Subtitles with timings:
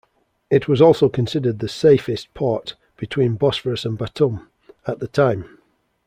[0.49, 4.47] It was also considered the "safest" port "between Bosphorus and Batum,"
[4.87, 5.59] at the time.